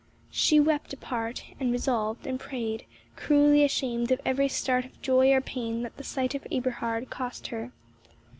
She 0.31 0.59
wept 0.59 0.93
apart, 0.93 1.43
and 1.59 1.71
resolved, 1.71 2.25
and 2.25 2.39
prayed, 2.39 2.85
cruelly 3.15 3.63
ashamed 3.63 4.11
of 4.11 4.19
every 4.25 4.47
start 4.49 4.83
of 4.83 4.99
joy 5.03 5.31
or 5.31 5.41
pain 5.41 5.83
that 5.83 5.95
the 5.97 6.03
sight 6.03 6.33
of 6.33 6.47
Eberhard 6.51 7.11
cost 7.11 7.49
her. 7.49 7.71